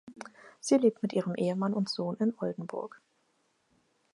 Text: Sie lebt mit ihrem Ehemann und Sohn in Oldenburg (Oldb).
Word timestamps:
Sie 0.59 0.77
lebt 0.77 1.03
mit 1.03 1.13
ihrem 1.13 1.35
Ehemann 1.35 1.75
und 1.75 1.87
Sohn 1.87 2.15
in 2.15 2.33
Oldenburg 2.39 2.93
(Oldb). 2.93 3.01